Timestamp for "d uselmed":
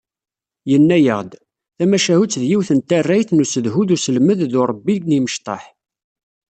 3.87-4.39